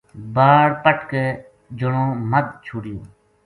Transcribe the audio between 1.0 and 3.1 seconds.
کے جنو مدھ چھوڈیو